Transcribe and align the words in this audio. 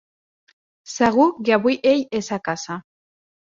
Segur 0.93 1.27
que 1.49 1.53
avui 1.59 1.77
ell 1.91 2.01
és 2.21 2.31
a 2.39 2.41
casa. 2.51 2.81